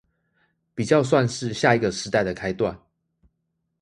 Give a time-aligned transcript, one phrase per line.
[0.73, 2.75] 比較算是下一個時代的開段